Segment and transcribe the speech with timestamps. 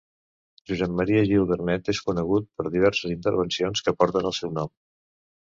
[0.69, 4.75] Josep Maria Gil-Vernet és conegut per diverses intervencions que porten el seu nom.